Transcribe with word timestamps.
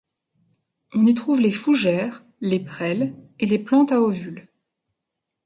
On 0.95 1.05
y 1.05 1.13
trouve 1.13 1.41
les 1.41 1.51
fougères, 1.51 2.25
les 2.39 2.59
prêles 2.59 3.13
et 3.37 3.45
les 3.45 3.59
plantes 3.59 3.91
à 3.91 4.01
ovules. 4.01 4.47